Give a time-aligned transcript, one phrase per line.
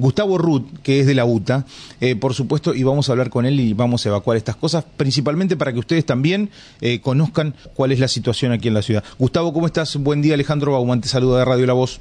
[0.00, 1.64] Gustavo Ruth, que es de la UTA,
[2.00, 4.84] eh, por supuesto, y vamos a hablar con él y vamos a evacuar estas cosas,
[4.96, 9.04] principalmente para que ustedes también eh, conozcan cuál es la situación aquí en la ciudad.
[9.18, 9.96] Gustavo, ¿cómo estás?
[9.96, 12.00] Buen día, Alejandro Bauman, te saluda de Radio La Voz.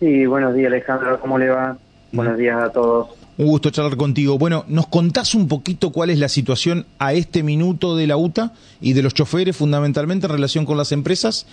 [0.00, 1.78] Sí, buenos días, Alejandro, ¿cómo le va?
[2.12, 3.08] Buenos días a todos.
[3.38, 4.38] Un gusto charlar contigo.
[4.38, 8.52] Bueno, ¿nos contás un poquito cuál es la situación a este minuto de la UTA
[8.80, 11.46] y de los choferes fundamentalmente en relación con las empresas?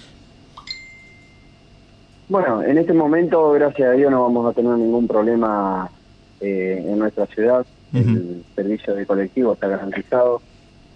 [2.30, 5.90] Bueno, en este momento, gracias a Dios, no vamos a tener ningún problema
[6.42, 7.66] eh, en nuestra ciudad.
[7.94, 10.42] El servicio de colectivo está garantizado.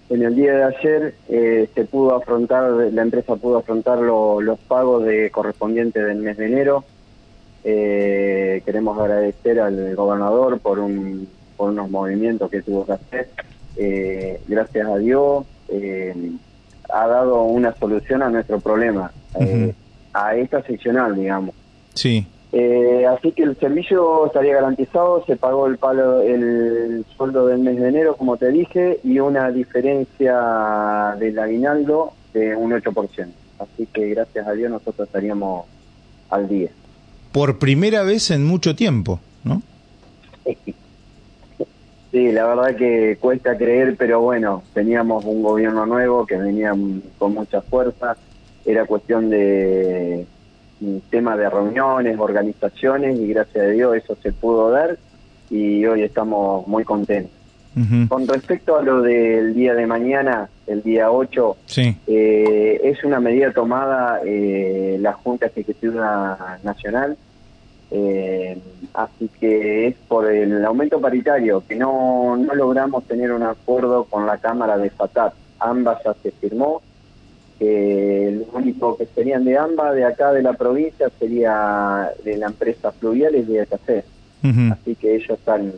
[0.10, 5.04] En el día de ayer eh, se pudo afrontar, la empresa pudo afrontar los pagos
[5.04, 6.86] de correspondientes del mes de enero
[7.70, 13.30] eh, queremos agradecer al gobernador por, un, por unos movimientos que tuvo que hacer.
[13.76, 16.32] Eh, gracias a Dios eh,
[16.90, 19.12] ha dado una solución a nuestro problema,
[20.26, 21.56] a esta seccional, digamos.
[21.94, 22.26] Sí.
[23.10, 27.90] así que el servicio estaría garantizado, se pagó el palo, el sueldo del mes de
[27.90, 33.28] enero, como te dije, y una diferencia del aguinaldo de un 8%.
[33.60, 35.66] Así que gracias a Dios nosotros estaríamos
[36.30, 36.70] al día
[37.38, 39.62] por primera vez en mucho tiempo, ¿no?
[42.10, 46.74] Sí, la verdad que cuesta creer, pero bueno, teníamos un gobierno nuevo que venía
[47.20, 48.16] con mucha fuerza,
[48.68, 50.26] era cuestión de
[51.10, 54.98] tema de reuniones, organizaciones y gracias a Dios eso se pudo dar
[55.50, 57.32] y hoy estamos muy contentos.
[58.10, 61.58] Con respecto a lo del día de mañana, el día 8,
[62.08, 67.16] eh, es una medida tomada eh, la Junta Ejecutiva Nacional,
[67.92, 68.58] eh,
[68.96, 74.26] así que es por el aumento paritario, que no, no logramos tener un acuerdo con
[74.26, 75.36] la Cámara de FATAT.
[75.60, 76.82] Ambas ya se firmó,
[77.60, 82.92] el único que serían de ambas, de acá de la provincia, sería de la empresa
[82.92, 84.04] Fluviales de Café.
[84.72, 85.74] Así que ellos están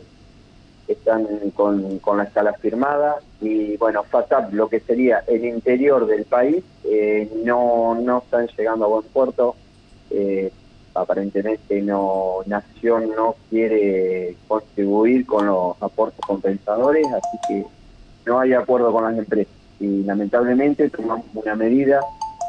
[0.92, 6.24] están con, con la escala firmada y bueno, FATAP, lo que sería el interior del
[6.24, 9.54] país, eh, no, no están llegando a buen puerto.
[10.10, 10.52] Eh,
[10.94, 17.64] aparentemente no Nación no quiere contribuir con los aportes compensadores, así que
[18.26, 19.59] no hay acuerdo con las empresas.
[19.80, 22.00] Y lamentablemente tomamos una medida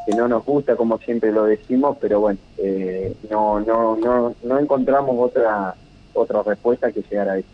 [0.06, 4.59] que no nos gusta, como siempre lo decimos, pero bueno, eh, no, no, no, no
[4.59, 5.75] encontramos otra,
[6.14, 7.47] otra respuesta que llegar a eso.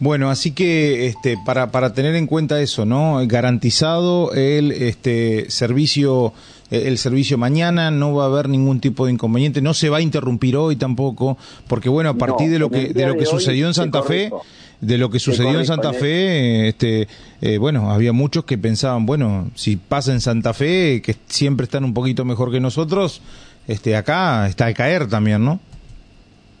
[0.00, 3.20] Bueno, así que este, para, para tener en cuenta eso, ¿no?
[3.26, 6.34] Garantizado el este, servicio
[6.70, 10.00] el servicio mañana, no va a haber ningún tipo de inconveniente, no se va a
[10.02, 13.74] interrumpir hoy tampoco, porque bueno, a partir de lo que de lo que sucedió en
[13.74, 14.30] Santa Fe,
[14.80, 17.08] de lo que sucedió en Santa Fe, este,
[17.40, 21.84] eh, bueno, había muchos que pensaban, bueno, si pasa en Santa Fe, que siempre están
[21.84, 23.20] un poquito mejor que nosotros,
[23.66, 25.60] este, acá está al caer también, ¿no?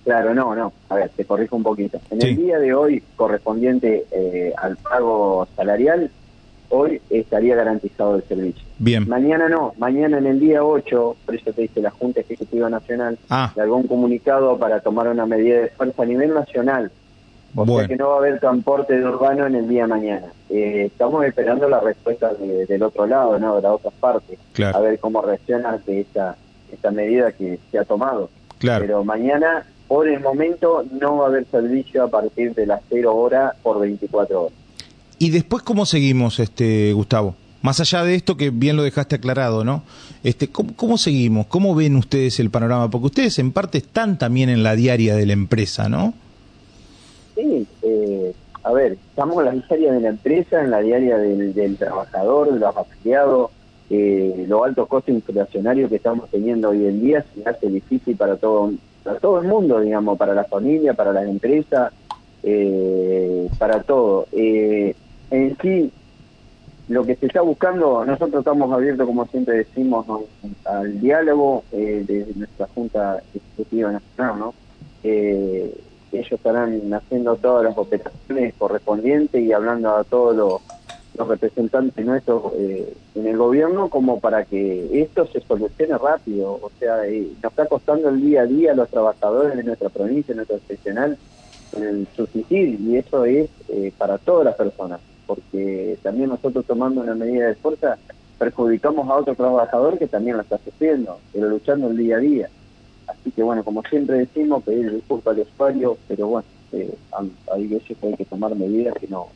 [0.04, 0.72] Claro, no, no.
[0.88, 2.00] A ver, te corrijo un poquito.
[2.10, 6.10] En el día de hoy, correspondiente eh, al pago salarial,
[6.70, 8.64] hoy estaría garantizado el servicio.
[8.78, 9.08] Bien.
[9.08, 13.18] Mañana no, mañana en el día 8, por eso te dice la Junta Ejecutiva Nacional,
[13.28, 13.52] ah.
[13.58, 16.90] algún comunicado para tomar una medida de fuerza a nivel nacional.
[17.54, 20.26] O sea que no va a haber transporte de urbano en el día de mañana.
[20.50, 23.56] Eh, estamos esperando la respuesta del otro lado, ¿no?
[23.56, 24.38] de la otra parte.
[24.72, 26.36] A ver cómo reacciona ante esta,
[26.72, 28.30] esta medida que se ha tomado.
[28.58, 28.84] Claro.
[28.84, 33.16] Pero mañana por el momento no va a haber servicio a partir de las 0
[33.16, 34.52] horas por 24 horas.
[35.18, 37.34] ¿Y después cómo seguimos, este Gustavo?
[37.62, 39.82] Más allá de esto que bien lo dejaste aclarado, ¿no?
[40.22, 41.46] Este, ¿cómo, seguimos?
[41.46, 42.88] ¿Cómo ven ustedes el panorama?
[42.88, 46.14] Porque ustedes en parte están también en la diaria de la empresa, ¿no?
[47.38, 48.34] Sí, eh,
[48.64, 52.58] a ver, estamos en la diaria de la empresa, en la diaria del, trabajador, de
[52.58, 53.52] los afiliados,
[53.90, 58.36] eh, los altos costos inflacionarios que estamos teniendo hoy en día se hace difícil para
[58.36, 58.72] todo
[59.04, 61.92] para todo el mundo, digamos, para la familia, para las empresas,
[62.42, 64.26] eh, para todo.
[64.32, 64.96] Eh,
[65.30, 65.92] en sí,
[66.88, 70.04] lo que se está buscando, nosotros estamos abiertos, como siempre decimos,
[70.64, 74.54] al diálogo eh, de nuestra Junta Ejecutiva Nacional, ¿no?
[76.12, 80.60] Ellos estarán haciendo todas las operaciones correspondientes y hablando a todos los
[81.26, 86.52] representantes nuestros eh, en el gobierno como para que esto se solucione rápido.
[86.62, 89.88] O sea, eh, nos está costando el día a día a los trabajadores de nuestra
[89.88, 91.18] provincia, de nuestro seccional,
[91.76, 97.14] el subsistir y eso es eh, para todas las personas, porque también nosotros tomando una
[97.14, 97.98] medida de fuerza
[98.38, 102.48] perjudicamos a otro trabajador que también lo está sufriendo, pero luchando el día a día.
[103.08, 106.46] Así que bueno, como siempre decimos, pedir disculpas al usuario, pero bueno,
[107.52, 109.28] hay veces que hay que tomar medidas que no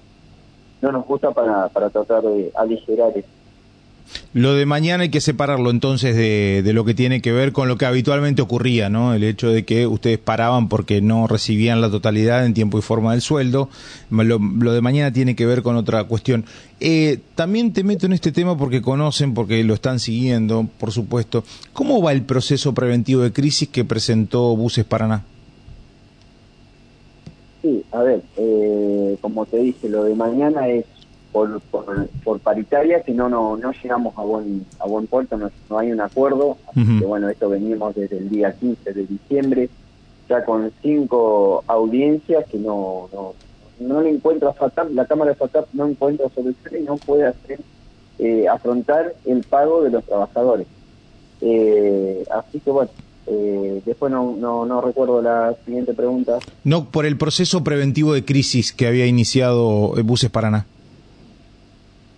[0.82, 3.28] no nos gusta para, para tratar de aligerar eso.
[4.34, 7.68] Lo de mañana hay que separarlo entonces de, de, lo que tiene que ver con
[7.68, 9.14] lo que habitualmente ocurría, ¿no?
[9.14, 13.12] El hecho de que ustedes paraban porque no recibían la totalidad en tiempo y forma
[13.12, 13.68] del sueldo.
[14.10, 14.38] Lo,
[14.72, 16.44] de mañana tiene que ver con otra cuestión.
[16.80, 21.44] Eh, también te meto en este tema porque conocen, porque lo están siguiendo, por supuesto.
[21.72, 25.24] ¿Cómo va el proceso preventivo de crisis que presentó Buses Paraná?
[27.62, 30.84] Sí, a ver, eh, como te dije, lo de mañana es
[31.32, 31.60] por,
[32.22, 36.00] por, paritaria, si no, no llegamos a buen a buen puerto, no, no hay un
[36.00, 36.58] acuerdo.
[36.74, 39.70] que bueno, esto venimos desde el día 15 de diciembre,
[40.28, 43.34] ya con cinco audiencias que no no,
[43.80, 47.60] no le encuentra FATAP, la Cámara de FATAP no encuentra solución y no puede hacer
[48.18, 50.66] eh, afrontar el pago de los trabajadores.
[51.40, 52.90] Eh, así que bueno,
[53.26, 56.38] eh, después no, no, no recuerdo la siguiente pregunta.
[56.64, 60.66] No, por el proceso preventivo de crisis que había iniciado Buses Paraná.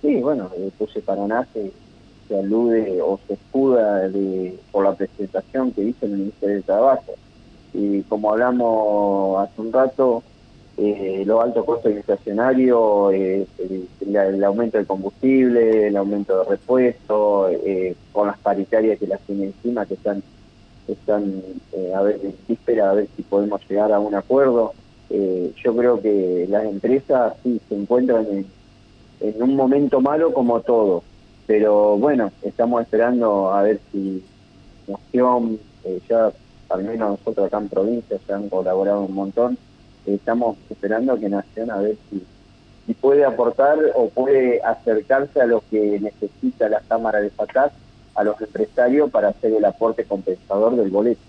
[0.04, 1.72] Sí, bueno, eh, Puse Paraná se,
[2.28, 7.14] se, alude o se escuda de, por la presentación que hizo el Ministerio de Trabajo.
[7.72, 10.22] Y como hablamos hace un rato,
[10.76, 13.46] eh, los altos costos inflacionarios, eh,
[14.02, 19.46] el, aumento del combustible, el aumento de repuestos, eh, con las paritarias que las tiene
[19.46, 20.22] encima, que están,
[20.86, 21.42] están
[21.96, 24.74] a ver, víspera a ver si podemos llegar a un acuerdo.
[25.08, 28.46] yo creo que las empresas sí se encuentran en
[29.24, 31.02] en un momento malo como todo.
[31.46, 34.22] Pero bueno, estamos esperando a ver si
[34.86, 36.32] Nación, eh, ya
[36.68, 39.58] al menos nosotros acá en provincia se han colaborado un montón,
[40.06, 42.22] estamos esperando que Nación a ver si,
[43.00, 47.72] puede aportar o puede acercarse a lo que necesita la Cámara de FATAC,
[48.14, 51.20] a los empresarios para hacer el aporte compensador del boleto.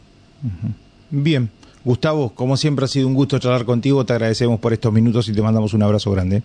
[1.10, 1.50] Bien.
[1.86, 5.34] Gustavo, como siempre ha sido un gusto charlar contigo, te agradecemos por estos minutos y
[5.34, 6.44] te mandamos un abrazo grande.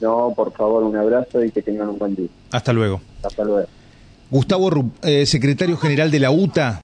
[0.00, 2.28] No, por favor, un abrazo y que tengan un buen día.
[2.52, 3.00] Hasta luego.
[3.22, 3.68] Hasta luego.
[4.30, 4.70] Gustavo,
[5.02, 6.78] eh, secretario general de la UTA.